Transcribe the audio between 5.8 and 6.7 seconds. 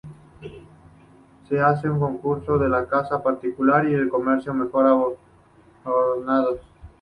adornados.